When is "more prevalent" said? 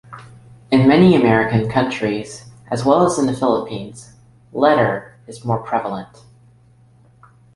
5.45-6.23